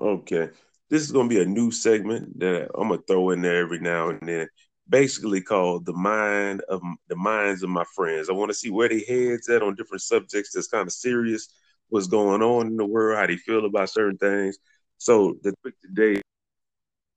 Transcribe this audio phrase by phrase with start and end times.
[0.00, 0.50] Okay.
[0.90, 3.58] This is going to be a new segment that I'm going to throw in there
[3.58, 4.48] every now and then.
[4.88, 8.30] Basically called the mind of the minds of my friends.
[8.30, 11.48] I want to see where they heads at on different subjects that's kind of serious,
[11.90, 14.56] what's going on in the world, how they feel about certain things.
[14.96, 16.22] So the topic today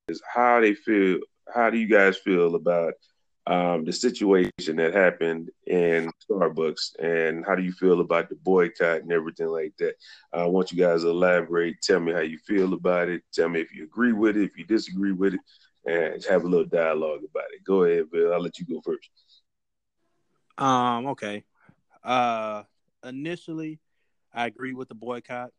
[0.10, 1.20] is how they feel.
[1.54, 2.94] How do you guys feel about
[3.48, 9.02] um, the situation that happened in Starbucks, and how do you feel about the boycott
[9.02, 9.96] and everything like that?
[10.32, 11.82] I want you guys to elaborate.
[11.82, 13.24] Tell me how you feel about it.
[13.34, 15.40] Tell me if you agree with it, if you disagree with it,
[15.86, 17.64] and have a little dialogue about it.
[17.64, 18.34] Go ahead, Bill.
[18.34, 19.10] I'll let you go first.
[20.58, 21.08] Um.
[21.08, 21.44] Okay.
[22.04, 22.64] Uh.
[23.04, 23.80] Initially,
[24.32, 25.50] I agree with the boycott.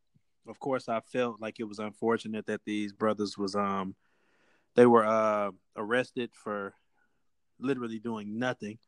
[0.47, 3.97] Of course, I felt like it was unfortunate that these brothers was um
[4.77, 6.75] they were uh arrested for
[7.63, 8.79] literally doing nothing,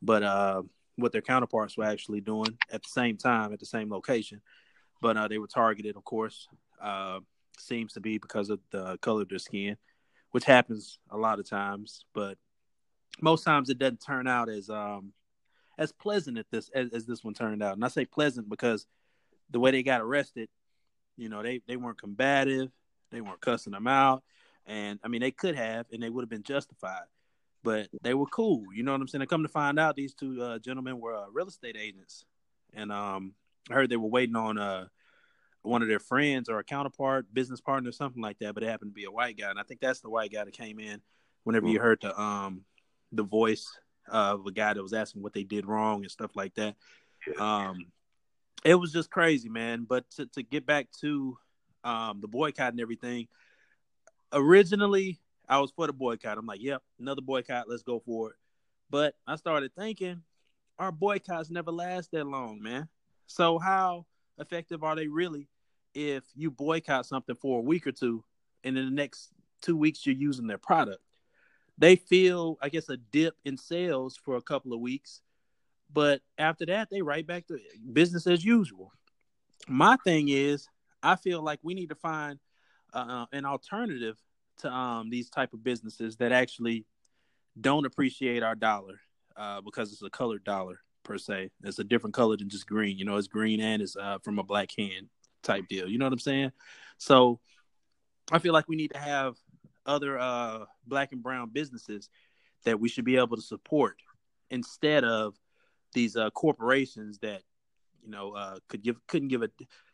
[0.00, 0.62] but uh,
[0.96, 4.40] what their counterparts were actually doing at the same time at the same location.
[5.00, 6.48] But uh, they were targeted, of course.
[6.80, 7.20] Uh,
[7.58, 9.76] seems to be because of the color of their skin,
[10.30, 12.04] which happens a lot of times.
[12.14, 12.38] But
[13.20, 15.12] most times it doesn't turn out as um
[15.78, 17.74] as pleasant as this as, as this one turned out.
[17.74, 18.86] And I say pleasant because
[19.50, 20.48] the way they got arrested,
[21.16, 22.70] you know, they they weren't combative,
[23.10, 24.22] they weren't cussing them out,
[24.66, 27.04] and I mean they could have, and they would have been justified
[27.62, 28.64] but they were cool.
[28.74, 29.22] You know what I'm saying?
[29.22, 32.24] I come to find out, these two uh, gentlemen were uh, real estate agents,
[32.74, 33.34] and um,
[33.70, 34.86] I heard they were waiting on uh,
[35.62, 38.54] one of their friends or a counterpart, business partner, or something like that.
[38.54, 40.44] But it happened to be a white guy, and I think that's the white guy
[40.44, 41.00] that came in
[41.44, 42.64] whenever you heard the um
[43.12, 46.54] the voice of a guy that was asking what they did wrong and stuff like
[46.54, 46.74] that.
[47.38, 47.86] Um,
[48.64, 49.86] it was just crazy, man.
[49.88, 51.38] But to to get back to
[51.84, 53.28] um the boycott and everything,
[54.32, 56.38] originally I was for the boycott.
[56.38, 57.68] I'm like, yep, another boycott.
[57.68, 58.36] Let's go for it.
[58.90, 60.22] But I started thinking,
[60.78, 62.88] our boycotts never last that long, man.
[63.26, 64.06] So how
[64.38, 65.48] effective are they really
[65.94, 68.24] if you boycott something for a week or two,
[68.64, 71.02] and in the next two weeks you're using their product?
[71.78, 75.22] They feel, I guess, a dip in sales for a couple of weeks,
[75.92, 77.58] but after that, they right back to
[77.92, 78.92] business as usual.
[79.68, 80.68] My thing is,
[81.02, 82.38] I feel like we need to find
[82.92, 84.18] uh, an alternative
[84.58, 86.86] to um, these type of businesses that actually
[87.60, 89.00] don't appreciate our dollar
[89.36, 91.50] uh, because it's a colored dollar per se.
[91.64, 92.98] It's a different color than just green.
[92.98, 95.08] You know, it's green and it's uh, from a black hand
[95.42, 95.88] type deal.
[95.88, 96.52] You know what I'm saying?
[96.98, 97.40] So
[98.30, 99.36] I feel like we need to have
[99.84, 102.08] other uh, black and brown businesses
[102.64, 103.96] that we should be able to support
[104.50, 105.34] instead of
[105.92, 107.42] these uh, corporations that
[108.02, 109.50] you know uh, could give couldn't give a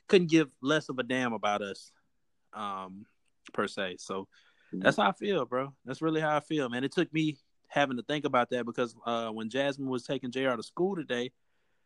[0.09, 1.93] couldn't give less of a damn about us
[2.53, 3.07] um,
[3.53, 3.97] per se.
[3.99, 4.29] So
[4.73, 5.73] that's how I feel, bro.
[5.85, 6.85] That's really how I feel, man.
[6.85, 7.37] It took me
[7.69, 10.55] having to think about that because uh, when Jasmine was taking Jr.
[10.57, 11.31] to school today,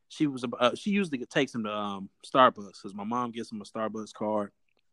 [0.09, 3.60] she was uh, she usually takes him to um, Starbucks because my mom gets him
[3.60, 4.50] a Starbucks card.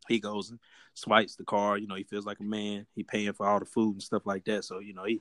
[0.08, 0.58] He goes and
[0.94, 1.82] swipes the card.
[1.82, 2.86] You know, he feels like a man.
[2.94, 4.64] He paying for all the food and stuff like that.
[4.64, 5.20] So you know, he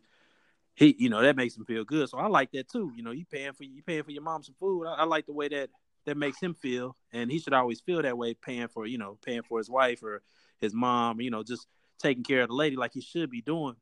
[0.74, 2.08] he you know that makes him feel good.
[2.10, 2.92] So I like that too.
[2.96, 4.86] You know, you paying for you paying for your mom some food.
[4.86, 5.70] I, I like the way that
[6.06, 9.18] that makes him feel, and he should always feel that way, paying for you know
[9.24, 10.22] paying for his wife or
[10.62, 11.20] his mom.
[11.20, 11.68] You know, just
[12.00, 13.76] taking care of the lady like he should be doing.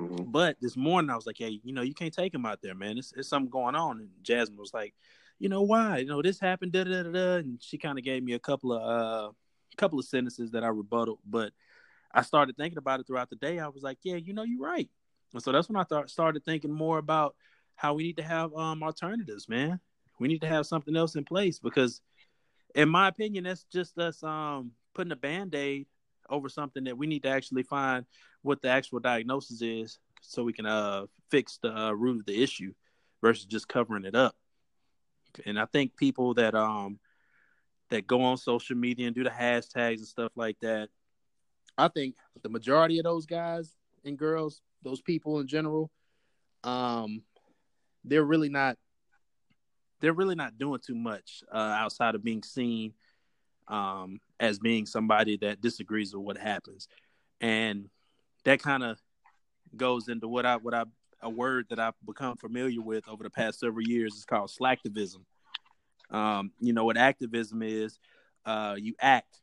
[0.00, 0.30] Mm-hmm.
[0.30, 2.74] But this morning I was like, hey, you know, you can't take him out there,
[2.74, 2.98] man.
[2.98, 4.00] It's, it's something going on.
[4.00, 4.94] And Jasmine was like,
[5.38, 5.98] you know why?
[5.98, 7.34] You know, this happened, da da da da.
[7.36, 9.30] And she kind of gave me a couple of uh
[9.72, 11.16] a couple of sentences that I rebutted.
[11.24, 11.52] But
[12.12, 13.58] I started thinking about it throughout the day.
[13.58, 14.88] I was like, yeah, you know, you're right.
[15.34, 17.36] And so that's when I th- started thinking more about
[17.76, 19.80] how we need to have um alternatives, man.
[20.18, 22.00] We need to have something else in place because,
[22.74, 25.86] in my opinion, that's just us um putting a band aid
[26.28, 28.04] over something that we need to actually find
[28.42, 32.42] what the actual diagnosis is so we can uh fix the uh, root of the
[32.42, 32.72] issue
[33.22, 34.34] versus just covering it up.
[35.44, 36.98] And I think people that um
[37.90, 40.88] that go on social media and do the hashtags and stuff like that,
[41.76, 43.74] I think the majority of those guys
[44.04, 45.90] and girls, those people in general,
[46.64, 47.22] um,
[48.04, 48.76] they're really not
[50.00, 52.92] they're really not doing too much uh, outside of being seen
[53.68, 56.88] um, as being somebody that disagrees with what happens,
[57.40, 57.88] and
[58.44, 58.98] that kind of
[59.76, 60.84] goes into what I what I
[61.22, 65.24] a word that I've become familiar with over the past several years is called slacktivism.
[66.10, 67.98] Um, you know what activism is?
[68.46, 69.40] Uh, you act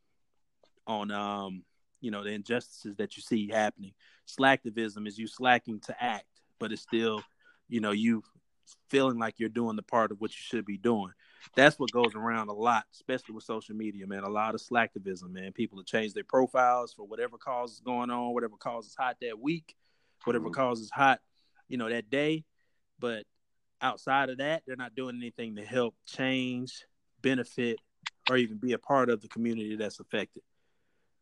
[0.88, 1.64] on um,
[2.02, 3.94] you know the injustices that you see happening.
[4.28, 7.22] Slacktivism is you slacking to act, but it's still
[7.68, 8.24] you know you
[8.90, 11.12] feeling like you're doing the part of what you should be doing
[11.56, 14.24] that's what goes around a lot, especially with social media, man.
[14.24, 15.52] A lot of slacktivism, man.
[15.52, 19.18] People have changed their profiles for whatever cause is going on, whatever cause is hot
[19.22, 19.76] that week,
[20.24, 20.54] whatever mm-hmm.
[20.54, 21.20] cause is hot,
[21.68, 22.44] you know, that day.
[23.00, 23.26] But
[23.82, 26.86] outside of that, they're not doing anything to help change,
[27.22, 27.80] benefit,
[28.30, 30.44] or even be a part of the community that's affected.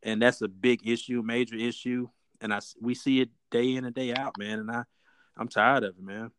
[0.03, 2.07] and that's a big issue, major issue,
[2.41, 4.59] and I we see it day in and day out, man.
[4.59, 4.83] And I
[5.37, 6.31] I'm tired of it, man.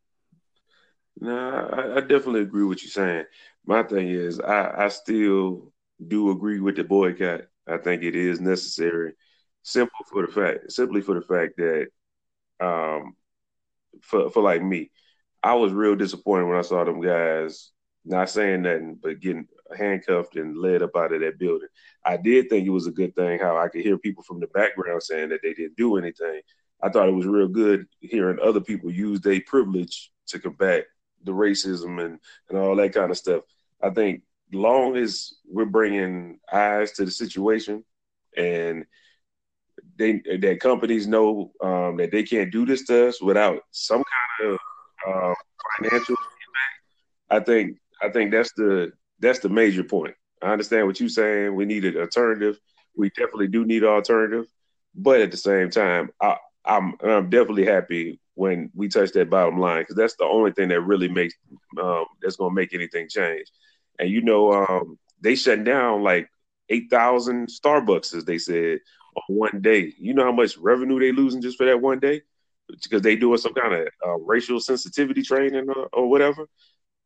[1.19, 1.31] No,
[1.71, 3.25] I, I definitely agree with you saying.
[3.65, 5.71] My thing is, I, I still
[6.05, 7.41] do agree with the boycott.
[7.67, 9.13] I think it is necessary,
[9.63, 11.87] simple for the fact, simply for the fact that,
[12.59, 13.15] um,
[14.01, 14.91] for for like me,
[15.43, 17.71] I was real disappointed when I saw them guys
[18.05, 19.47] not saying nothing but getting
[19.77, 21.69] handcuffed and led up out of that building.
[22.05, 24.47] I did think it was a good thing how I could hear people from the
[24.47, 26.41] background saying that they didn't do anything.
[26.83, 30.85] I thought it was real good hearing other people use their privilege to combat
[31.25, 32.19] the racism and,
[32.49, 33.43] and all that kind of stuff.
[33.81, 37.83] I think long as we're bringing eyes to the situation
[38.37, 38.85] and
[39.97, 44.03] they that companies know um, that they can't do this to us without some
[44.39, 44.59] kind of
[45.07, 45.33] uh,
[45.77, 46.73] financial feedback,
[47.29, 50.15] I think I think that's the that's the major point.
[50.41, 51.55] I understand what you're saying.
[51.55, 52.59] We need an alternative.
[52.97, 54.45] We definitely do need an alternative,
[54.93, 59.59] but at the same time, I, I'm I'm definitely happy when we touch that bottom
[59.59, 61.33] line because that's the only thing that really makes
[61.81, 63.47] um, that's going to make anything change.
[63.97, 66.29] And you know, um, they shut down like
[66.69, 68.79] eight thousand Starbucks, as they said,
[69.15, 69.93] on one day.
[69.97, 72.21] You know how much revenue they losing just for that one day
[72.83, 76.47] because they doing some kind of uh, racial sensitivity training or, or whatever.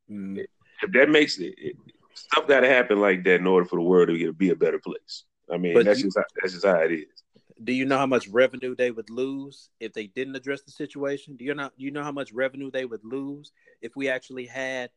[0.09, 0.45] Mm.
[0.81, 1.75] If that makes it, it
[2.13, 4.79] stuff got to happen like that in order for the world to be a better
[4.79, 5.25] place.
[5.51, 7.18] I mean, but that's you, just how, that's just how it is
[7.63, 11.35] do you know how much revenue they would lose if they didn't address the situation?
[11.35, 13.51] Do you know you know how much revenue they would lose
[13.81, 14.89] if we actually had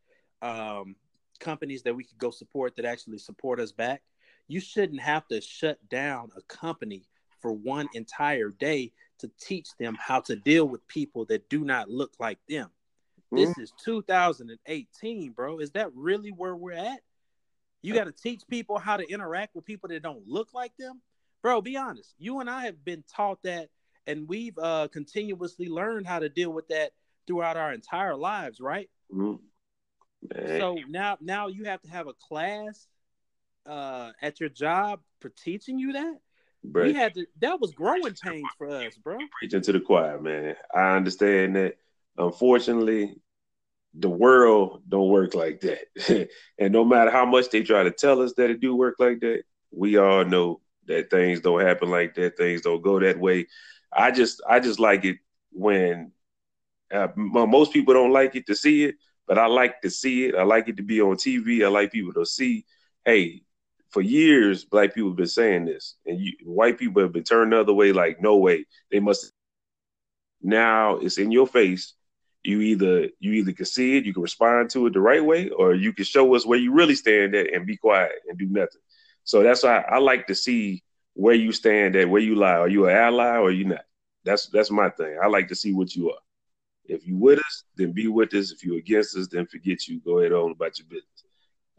[0.43, 0.97] um,
[1.41, 4.03] companies that we could go support that actually support us back?
[4.49, 7.05] You shouldn't have to shut down a company
[7.41, 11.91] for one entire day to teach them how to deal with people that do not
[11.91, 12.71] look like them.
[13.33, 13.37] Mm-hmm.
[13.37, 15.59] This is 2018, bro.
[15.59, 17.01] Is that really where we're at?
[17.83, 21.01] You got to teach people how to interact with people that don't look like them
[21.43, 22.15] bro, be honest.
[22.19, 23.69] You and I have been taught that,
[24.07, 26.93] and we've uh, continuously learned how to deal with that
[27.27, 28.89] throughout our entire lives, right?
[29.13, 30.59] Mm-hmm.
[30.59, 32.87] So now, now you have to have a class
[33.67, 36.19] uh, at your job for teaching you that.
[36.65, 37.27] Bro, we had to.
[37.41, 39.19] That was growing pains for us, bro.
[39.41, 40.55] Preaching to the choir, man.
[40.73, 41.77] I understand that.
[42.17, 43.17] Unfortunately,
[43.95, 46.29] the world don't work like that.
[46.59, 49.21] and no matter how much they try to tell us that it do work like
[49.21, 49.43] that,
[49.73, 53.47] we all know that things don't happen like that, things don't go that way.
[53.93, 55.19] I just I just like it
[55.53, 56.13] when
[56.93, 58.97] uh, most people don't like it to see it,
[59.27, 60.35] but I like to see it.
[60.35, 61.65] I like it to be on TV.
[61.65, 62.67] I like people to see,
[63.05, 63.43] hey,
[63.91, 67.53] for years black people have been saying this, and you, white people have been turned
[67.53, 67.93] the other way.
[67.93, 69.33] Like, no way, they must.
[70.43, 71.95] Now it's in your face.
[72.43, 75.49] You either you either can see it, you can respond to it the right way,
[75.51, 78.47] or you can show us where you really stand at and be quiet and do
[78.47, 78.82] nothing.
[79.25, 80.83] So that's why I like to see
[81.15, 82.57] where you stand at, where you lie.
[82.59, 83.85] Are you an ally or you not?
[84.25, 85.19] That's that's my thing.
[85.23, 86.19] I like to see what you are.
[86.85, 88.51] If you with us, then be with us.
[88.51, 90.01] If you against us, then forget you.
[90.01, 91.25] Go ahead on about your business.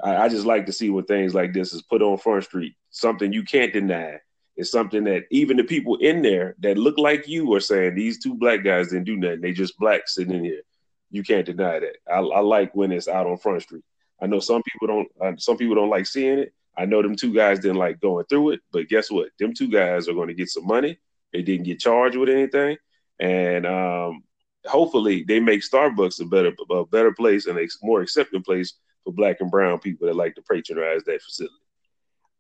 [0.02, 2.76] I, I just like to see when things like this is put on Front Street.
[2.90, 4.20] Something you can't deny.
[4.56, 8.22] It's something that even the people in there that look like you are saying these
[8.22, 9.42] two black guys didn't do nothing.
[9.42, 10.62] They just black sitting in here.
[11.10, 11.96] You can't deny that.
[12.10, 13.84] I, I like when it's out on Front Street.
[14.22, 15.08] I know some people don't.
[15.22, 18.26] Uh, some people don't like seeing it, I know them two guys didn't like going
[18.26, 19.30] through it, but guess what?
[19.40, 20.98] Them two guys are going to get some money.
[21.32, 22.78] They didn't get charged with anything,
[23.20, 24.24] and um,
[24.66, 29.14] hopefully they make Starbucks a better a better place and a more accepting place for
[29.14, 31.56] Black and Brown people that like to patronize that facility.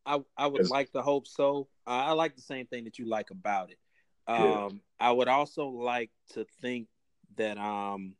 [0.05, 1.67] I I would like to hope so.
[1.85, 3.77] I like the same thing that you like about it.
[4.27, 4.69] Um, yeah.
[4.99, 6.87] I would also like to think
[7.35, 8.15] that um,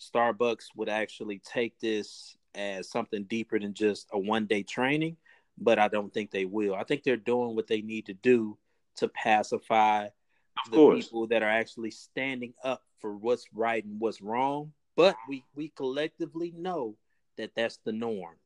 [0.00, 5.16] Starbucks would actually take this as something deeper than just a one day training,
[5.58, 6.74] but I don't think they will.
[6.74, 8.56] I think they're doing what they need to do
[8.96, 11.04] to pacify of the course.
[11.04, 14.72] people that are actually standing up for what's right and what's wrong.
[14.96, 16.96] But we we collectively know
[17.36, 18.36] that that's the norm.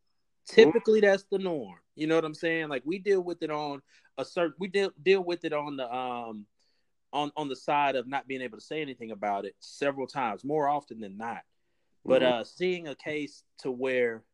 [0.47, 1.79] Typically, that's the norm.
[1.97, 2.69] You know what I'm saying?
[2.69, 3.81] Like we deal with it on
[4.19, 6.47] a certain we deal deal with it on the um
[7.15, 10.45] on on the side of not being able to say anything about it several times,
[10.45, 11.43] more often than not.
[12.05, 12.41] But mm-hmm.
[12.41, 14.25] uh, seeing a case to where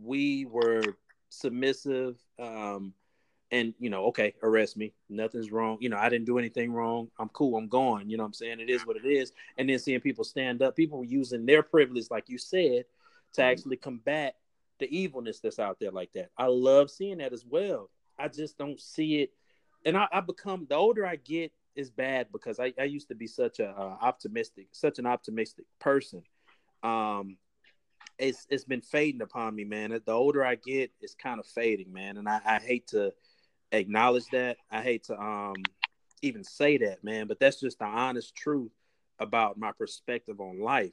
[0.00, 0.82] we were
[1.30, 2.92] submissive, um,
[3.50, 5.78] and you know, okay, arrest me, nothing's wrong.
[5.80, 7.10] You know, I didn't do anything wrong.
[7.18, 7.56] I'm cool.
[7.56, 8.08] I'm gone.
[8.08, 9.32] You know, what I'm saying it is what it is.
[9.56, 12.84] And then seeing people stand up, people using their privilege, like you said,
[13.32, 13.50] to mm-hmm.
[13.50, 14.36] actually combat
[14.78, 16.30] the evilness that's out there like that.
[16.36, 17.90] I love seeing that as well.
[18.18, 19.30] I just don't see it,
[19.86, 23.14] and I, I become the older I get is bad because I, I used to
[23.14, 26.22] be such a uh, optimistic, such an optimistic person
[26.82, 27.36] um,
[28.18, 29.90] it's it's been fading upon me, man.
[30.04, 32.16] The older I get, it's kind of fading, man.
[32.16, 33.12] And I, I hate to
[33.72, 34.56] acknowledge that.
[34.70, 35.54] I hate to um
[36.22, 38.72] even say that, man, but that's just the honest truth
[39.20, 40.92] about my perspective on life.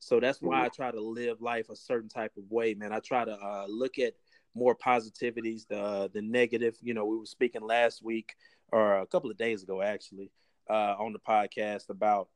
[0.00, 2.92] So that's why I try to live life a certain type of way, man.
[2.92, 4.14] I try to uh, look at
[4.54, 6.76] more positivities, the the negative.
[6.82, 8.34] You know, we were speaking last week
[8.72, 10.30] or a couple of days ago, actually,
[10.68, 12.28] uh, on the podcast about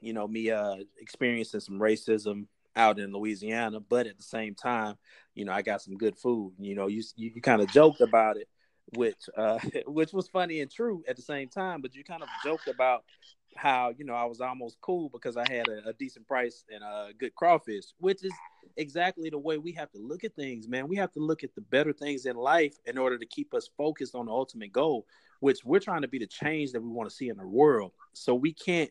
[0.00, 4.96] you know me uh, experiencing some racism out in Louisiana, but at the same time,
[5.34, 6.54] you know, I got some good food.
[6.58, 8.48] You know, you you, you kind of joked about it,
[8.96, 11.80] which uh, which was funny and true at the same time.
[11.80, 13.04] But you kind of joked about
[13.56, 16.82] how you know I was almost cool because I had a, a decent price and
[16.82, 18.32] a good crawfish, which is
[18.76, 20.88] exactly the way we have to look at things, man.
[20.88, 23.68] We have to look at the better things in life in order to keep us
[23.76, 25.06] focused on the ultimate goal,
[25.40, 27.92] which we're trying to be the change that we want to see in the world.
[28.12, 28.90] So we can't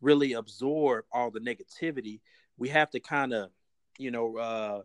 [0.00, 2.20] really absorb all the negativity.
[2.58, 3.50] We have to kind of,
[3.98, 4.82] you know, uh,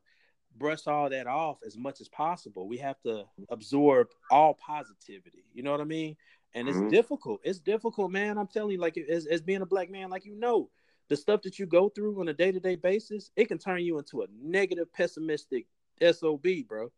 [0.58, 2.68] brush all that off as much as possible.
[2.68, 5.46] We have to absorb all positivity.
[5.54, 6.16] You know what I mean?
[6.54, 6.90] And it's mm-hmm.
[6.90, 7.42] difficult.
[7.44, 8.38] It's difficult, man.
[8.38, 10.70] I'm telling you, like as, as being a black man, like you know,
[11.08, 13.84] the stuff that you go through on a day to day basis, it can turn
[13.84, 15.66] you into a negative, pessimistic
[16.12, 16.92] sob, bro.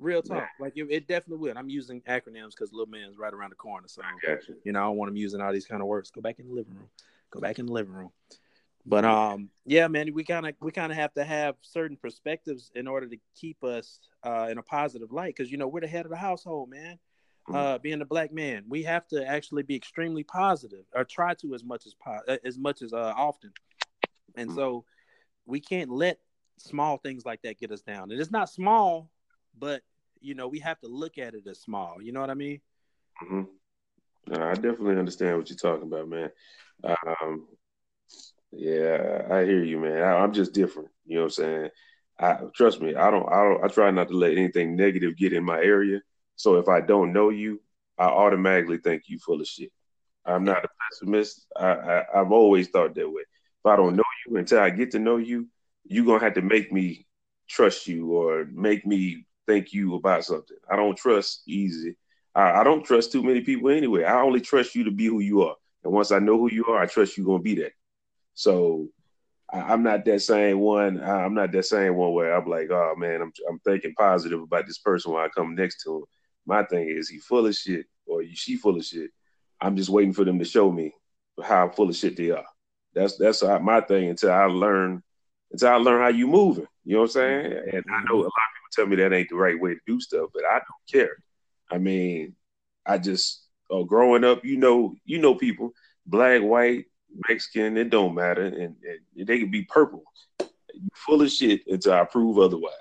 [0.00, 1.58] Real talk, like it, it, definitely will.
[1.58, 4.38] I'm using acronyms because little man's right around the corner, so you.
[4.64, 6.10] you know I don't want him using all these kind of words.
[6.10, 6.88] Go back in the living room.
[7.30, 8.10] Go back in the living room.
[8.86, 12.70] But um, yeah, man, we kind of we kind of have to have certain perspectives
[12.74, 15.86] in order to keep us uh, in a positive light because you know we're the
[15.86, 16.98] head of the household, man.
[17.48, 17.56] Mm-hmm.
[17.56, 21.54] Uh, being a black man, we have to actually be extremely positive or try to
[21.54, 23.52] as much as po- uh, as much as uh, often.
[24.34, 24.58] And mm-hmm.
[24.58, 24.84] so
[25.46, 26.18] we can't let
[26.58, 28.10] small things like that get us down.
[28.10, 29.10] And it's not small,
[29.58, 29.82] but
[30.20, 32.00] you know we have to look at it as small.
[32.02, 32.60] You know what I mean?
[33.22, 33.42] Mm-hmm.
[34.32, 36.30] I definitely understand what you're talking about, man.
[36.84, 37.48] Um,
[38.52, 40.02] yeah, I hear you, man.
[40.02, 40.88] I, am just different.
[41.06, 41.68] You know what I'm saying?
[42.18, 42.94] I trust me.
[42.94, 43.28] I don't.
[43.30, 43.64] I don't.
[43.64, 46.00] I try not to let anything negative get in my area.
[46.36, 47.60] So if I don't know you,
[47.98, 49.70] I automatically think you full of shit.
[50.24, 51.46] I'm not a pessimist.
[51.56, 53.22] I, I have always thought that way.
[53.22, 55.48] If I don't know you until I get to know you,
[55.84, 57.06] you're gonna have to make me
[57.48, 60.56] trust you or make me think you about something.
[60.70, 61.96] I don't trust easy.
[62.34, 64.04] I, I don't trust too many people anyway.
[64.04, 65.56] I only trust you to be who you are.
[65.82, 67.72] And once I know who you are, I trust you're gonna be that.
[68.34, 68.88] So
[69.52, 71.02] I, am not that same one.
[71.02, 74.66] I'm not that same one where I'm like, oh man, I'm I'm thinking positive about
[74.66, 76.04] this person when I come next to him.
[76.46, 79.10] My thing is he full of shit or she full of shit.
[79.60, 80.92] I'm just waiting for them to show me
[81.42, 82.46] how full of shit they are.
[82.94, 85.02] That's that's my thing until I learn
[85.50, 86.66] until I learn how you moving.
[86.84, 87.52] You know what I'm saying?
[87.72, 90.30] And I know a lot tell me that ain't the right way to do stuff,
[90.32, 91.16] but I don't care.
[91.70, 92.34] I mean,
[92.86, 95.72] I just uh, growing up, you know, you know people,
[96.06, 96.86] black, white,
[97.28, 100.04] Mexican, it don't matter, and, and they could be purple.
[100.40, 102.74] You full of shit until I prove otherwise.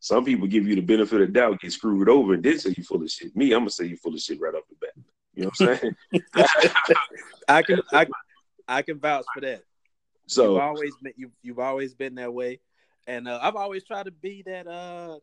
[0.00, 2.82] Some people give you the benefit of doubt, get screwed over, and then say you
[2.82, 3.36] full of shit.
[3.36, 5.04] Me, I'm gonna say you full of shit right off the bat.
[5.34, 6.96] You know what I'm saying?
[7.48, 8.06] I can I,
[8.66, 9.62] I can vouch for that.
[10.26, 12.60] So you've always been you've, you've always been that way,
[13.10, 15.18] and uh, I've always tried to be that uh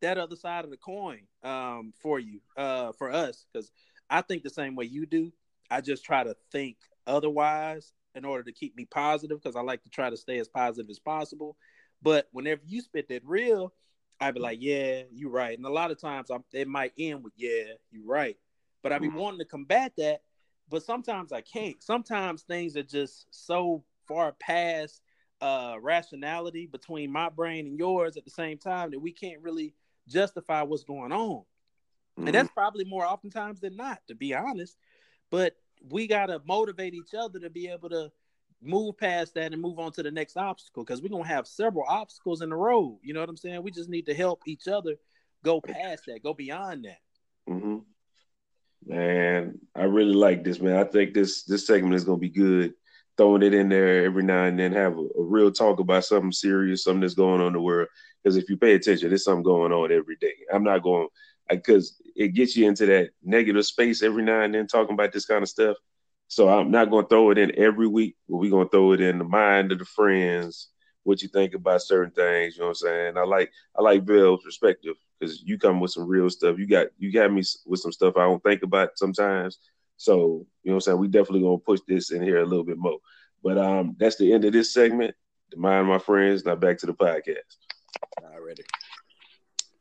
[0.00, 3.72] that other side of the coin um for you uh for us because
[4.10, 5.32] I think the same way you do.
[5.70, 9.82] I just try to think otherwise in order to keep me positive because I like
[9.82, 11.56] to try to stay as positive as possible.
[12.00, 13.74] But whenever you spit that real,
[14.20, 15.56] I'd be like, yeah, you're right.
[15.56, 18.36] And a lot of times I'm, it might end with, yeah, you're right.
[18.82, 19.18] But I'd be mm-hmm.
[19.18, 20.22] wanting to combat that,
[20.70, 21.82] but sometimes I can't.
[21.82, 25.02] Sometimes things are just so far past
[25.40, 29.74] uh, rationality between my brain and yours at the same time that we can't really
[30.08, 31.42] justify what's going on.
[32.18, 32.26] Mm-hmm.
[32.26, 34.76] And that's probably more oftentimes than not, to be honest.
[35.30, 35.56] But
[35.88, 38.10] we gotta motivate each other to be able to
[38.60, 41.84] move past that and move on to the next obstacle because we're gonna have several
[41.86, 42.98] obstacles in the road.
[43.02, 43.62] You know what I'm saying?
[43.62, 44.96] We just need to help each other
[45.44, 47.52] go past that, go beyond that.
[47.52, 47.78] Mm-hmm.
[48.86, 50.76] Man, I really like this, man.
[50.76, 52.74] I think this this segment is gonna be good.
[53.18, 56.32] Throwing it in there every now and then, have a, a real talk about something
[56.32, 57.88] serious, something that's going on in the world.
[58.22, 60.34] Because if you pay attention, there's something going on every day.
[60.52, 61.08] I'm not going
[61.50, 65.26] because it gets you into that negative space every now and then talking about this
[65.26, 65.76] kind of stuff.
[66.28, 68.92] So I'm not going to throw it in every week, but we're going to throw
[68.92, 70.68] it in the mind of the friends,
[71.04, 72.54] what you think about certain things.
[72.54, 73.16] You know what I'm saying?
[73.16, 76.58] I like I like Bill's perspective because you come with some real stuff.
[76.58, 79.58] You got you got me with some stuff I don't think about sometimes.
[79.98, 80.98] So you know what I'm saying?
[80.98, 82.98] We definitely gonna push this in here a little bit more.
[83.42, 85.14] But um, that's the end of this segment.
[85.54, 86.44] Mind, my friends.
[86.44, 87.56] Now back to the podcast.
[88.34, 88.64] Already.